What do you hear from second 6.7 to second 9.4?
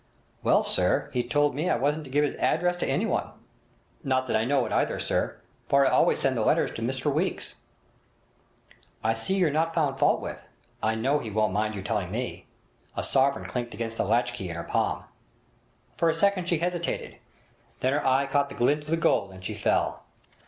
to Mr Weeks.' 'I'll see